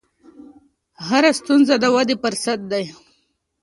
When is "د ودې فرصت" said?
1.79-2.59